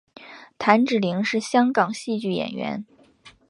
[0.57, 2.83] 谭芷翎是香港戏剧演员。